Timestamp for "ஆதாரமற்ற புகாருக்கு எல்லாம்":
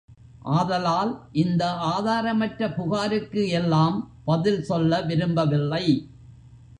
1.71-4.11